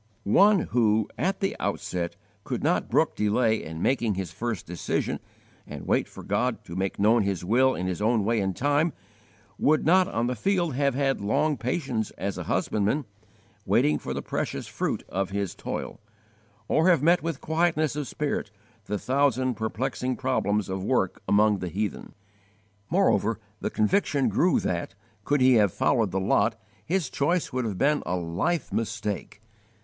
One 0.23 0.61
who, 0.61 1.07
at 1.15 1.41
the 1.41 1.55
outset, 1.59 2.15
could 2.43 2.63
not 2.63 2.89
brook 2.89 3.15
delay 3.15 3.63
in 3.63 3.83
making 3.83 4.15
his 4.15 4.31
first 4.31 4.65
decision, 4.65 5.19
and 5.67 5.85
wait 5.85 6.07
for 6.07 6.23
God 6.23 6.63
to 6.63 6.75
make 6.75 6.97
known 6.97 7.21
His 7.21 7.45
will 7.45 7.75
in 7.75 7.85
His 7.85 8.01
own 8.01 8.25
way 8.25 8.39
and 8.39 8.55
time, 8.55 8.93
would 9.59 9.85
not 9.85 10.07
on 10.07 10.25
the 10.25 10.33
field 10.35 10.73
have 10.73 10.95
had 10.95 11.21
long 11.21 11.55
patience 11.55 12.09
as 12.17 12.39
a 12.39 12.45
husbandman, 12.45 13.05
waiting 13.63 13.99
for 13.99 14.11
the 14.11 14.23
precious 14.23 14.65
fruit 14.65 15.03
of 15.07 15.29
his 15.29 15.53
toil, 15.53 15.99
or 16.67 16.89
have 16.89 17.03
met 17.03 17.21
with 17.21 17.39
quietness 17.39 17.95
of 17.95 18.07
spirit 18.07 18.49
the 18.85 18.97
thousand 18.97 19.53
perplexing 19.53 20.15
problems 20.17 20.67
of 20.67 20.83
work 20.83 21.21
among 21.27 21.59
the 21.59 21.69
heathen! 21.69 22.15
Moreover 22.89 23.39
the 23.59 23.69
conviction 23.69 24.29
grew 24.29 24.59
that, 24.61 24.95
could 25.23 25.41
he 25.41 25.53
have 25.61 25.71
followed 25.71 26.09
the 26.09 26.19
lot, 26.19 26.59
his 26.83 27.07
choice 27.07 27.53
would 27.53 27.65
have 27.65 27.77
been 27.77 28.01
a 28.07 28.15
life 28.15 28.73
mistake. 28.73 29.43